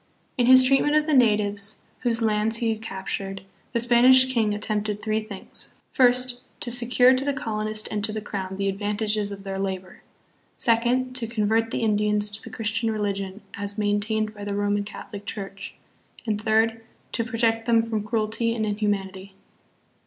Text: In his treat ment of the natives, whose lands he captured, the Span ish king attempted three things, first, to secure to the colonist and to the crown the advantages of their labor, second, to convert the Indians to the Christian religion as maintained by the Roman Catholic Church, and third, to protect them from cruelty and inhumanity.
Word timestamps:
In 0.35 0.47
his 0.47 0.63
treat 0.63 0.81
ment 0.81 0.95
of 0.95 1.05
the 1.05 1.13
natives, 1.13 1.81
whose 1.99 2.23
lands 2.23 2.57
he 2.57 2.75
captured, 2.75 3.43
the 3.71 3.79
Span 3.79 4.03
ish 4.05 4.33
king 4.33 4.51
attempted 4.51 4.99
three 4.99 5.19
things, 5.21 5.73
first, 5.91 6.41
to 6.61 6.71
secure 6.71 7.13
to 7.13 7.23
the 7.23 7.33
colonist 7.35 7.87
and 7.91 8.03
to 8.05 8.11
the 8.11 8.19
crown 8.19 8.55
the 8.55 8.67
advantages 8.67 9.31
of 9.31 9.43
their 9.43 9.59
labor, 9.59 10.01
second, 10.57 11.15
to 11.17 11.27
convert 11.27 11.69
the 11.69 11.83
Indians 11.83 12.31
to 12.31 12.41
the 12.41 12.49
Christian 12.49 12.89
religion 12.89 13.41
as 13.53 13.77
maintained 13.77 14.33
by 14.33 14.43
the 14.43 14.55
Roman 14.55 14.83
Catholic 14.83 15.23
Church, 15.23 15.75
and 16.25 16.41
third, 16.41 16.81
to 17.11 17.23
protect 17.23 17.67
them 17.67 17.83
from 17.83 18.01
cruelty 18.01 18.55
and 18.55 18.65
inhumanity. 18.65 19.35